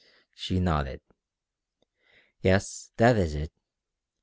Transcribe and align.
She 0.33 0.59
nodded. 0.59 0.99
"Yes, 2.41 2.91
that 2.97 3.17
is 3.17 3.35
it. 3.35 3.51